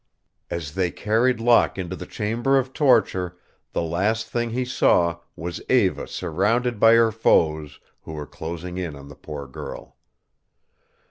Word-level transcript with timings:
As 0.49 0.73
they 0.73 0.89
carried 0.89 1.39
Locke 1.39 1.77
into 1.77 1.95
the 1.95 2.07
chamber 2.07 2.57
of 2.57 2.73
torture 2.73 3.37
the 3.71 3.83
last 3.83 4.27
thing 4.27 4.49
he 4.49 4.65
saw 4.65 5.19
was 5.35 5.61
Eva 5.69 6.07
surrounded 6.07 6.79
by 6.79 6.95
her 6.95 7.11
foes, 7.11 7.79
who 8.01 8.13
were 8.13 8.25
closing 8.25 8.79
in 8.79 8.95
on 8.95 9.09
the 9.09 9.15
poor 9.15 9.45
girl. 9.45 9.97